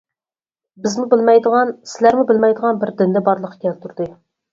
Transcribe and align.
بىزمۇ 0.85 1.03
بىلمەيدىغان، 1.11 1.73
سىلەرمۇ 1.91 2.23
بىلمەيدىغان 2.31 2.81
بىر 2.85 2.93
دىننى 3.03 3.23
بارلىققا 3.29 3.61
كەلتۈردى. 3.67 4.09